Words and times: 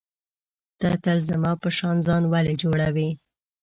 ته 0.79 0.89
تل 1.03 1.19
زما 1.31 1.51
په 1.61 1.69
شان 1.77 1.97
ځان 2.07 2.23
ولي 2.33 2.55
جوړوې. 2.63 3.09